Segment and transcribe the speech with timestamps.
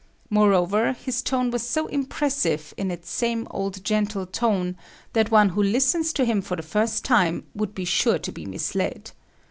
[0.31, 4.75] Moreover, his tone was so impressive in its same old gentle tone
[5.13, 8.47] that one who listens to him for the first time would be sure to be
[8.47, 9.11] misled.